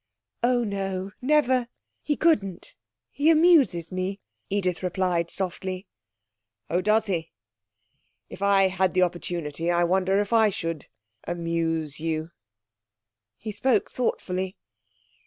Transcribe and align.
'Oh 0.41 0.63
no. 0.63 1.11
Never. 1.21 1.67
He 2.01 2.15
couldn't. 2.15 2.75
He 3.11 3.29
amuses 3.29 3.91
me,' 3.91 4.19
Edith 4.49 4.81
replied 4.81 5.29
softly. 5.29 5.85
'Oh, 6.71 6.81
does 6.81 7.05
he?... 7.05 7.31
If 8.27 8.41
I 8.41 8.69
had 8.69 8.93
the 8.93 9.03
opportunity 9.03 9.69
I 9.69 9.83
wonder 9.83 10.19
if 10.19 10.33
I 10.33 10.49
should 10.49 10.87
amuse 11.25 11.99
you,' 11.99 12.31
he 13.37 13.51
spoke 13.51 13.91
thoughtfully. 13.91 14.57